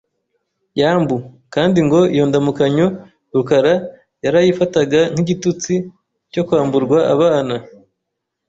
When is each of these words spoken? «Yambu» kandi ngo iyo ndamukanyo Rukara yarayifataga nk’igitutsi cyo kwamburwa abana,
«Yambu» 0.79 1.17
kandi 1.53 1.79
ngo 1.87 1.99
iyo 2.13 2.23
ndamukanyo 2.29 2.87
Rukara 3.35 3.73
yarayifataga 4.23 4.99
nk’igitutsi 5.13 5.73
cyo 6.31 6.41
kwamburwa 6.47 6.99
abana, 7.13 7.55